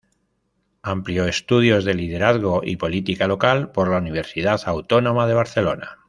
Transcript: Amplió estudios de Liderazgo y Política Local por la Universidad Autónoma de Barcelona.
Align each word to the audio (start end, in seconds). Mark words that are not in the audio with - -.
Amplió 0.81 1.25
estudios 1.27 1.85
de 1.85 1.93
Liderazgo 1.93 2.61
y 2.63 2.77
Política 2.77 3.27
Local 3.27 3.69
por 3.71 3.87
la 3.91 3.99
Universidad 3.99 4.59
Autónoma 4.65 5.27
de 5.27 5.35
Barcelona. 5.35 5.99